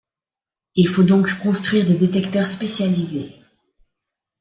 Il 0.73 0.87
faut 0.89 1.03
donc 1.03 1.29
construire 1.43 1.85
des 1.85 1.93
détecteurs 1.95 2.47
spécialisés. 2.47 3.35